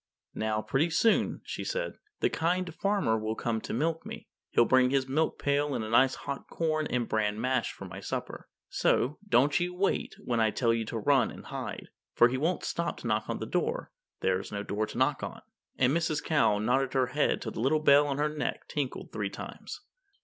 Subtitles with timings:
[0.33, 4.25] "Now, pretty soon," she said, "the Kind Farmer will come to milk me.
[4.49, 7.99] He'll bring his milk pail and a nice hot corn and bran mash for my
[7.99, 8.49] supper.
[8.67, 11.89] So, don't you wait when I tell you to run and hide.
[12.15, 13.91] For he won't stop to knock on the door
[14.21, 15.43] there's no door to knock on."
[15.77, 16.23] And Mrs.
[16.23, 19.81] Cow nodded her head till the little bell at her neck tinkled three times.